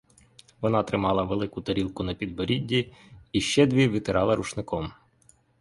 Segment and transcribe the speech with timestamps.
[0.61, 2.93] Вона тримала велику тарілку на підборідді
[3.31, 4.93] і ще дві витирала рушником.